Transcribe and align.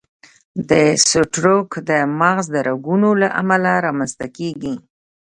د 0.69 0.71
سټروک 1.09 1.69
د 1.89 1.91
مغز 2.19 2.47
رګونو 2.67 3.09
له 3.21 3.27
امله 3.41 3.71
رامنځته 3.85 4.27
کېږي. 4.37 4.73